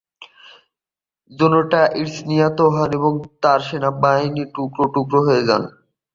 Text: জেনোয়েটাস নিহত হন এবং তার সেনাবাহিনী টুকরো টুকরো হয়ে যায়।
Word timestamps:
জেনোয়েটাস 1.31 2.11
নিহত 2.27 2.59
হন 2.73 2.89
এবং 2.97 3.11
তার 3.43 3.59
সেনাবাহিনী 3.67 4.43
টুকরো 4.55 4.85
টুকরো 4.95 5.19
হয়ে 5.27 5.43
যায়। 5.49 5.65